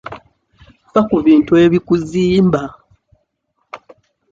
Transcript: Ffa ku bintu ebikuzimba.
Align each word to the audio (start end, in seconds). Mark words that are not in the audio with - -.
Ffa 0.89 1.01
ku 1.09 1.15
bintu 1.25 1.53
ebikuzimba. 1.65 2.61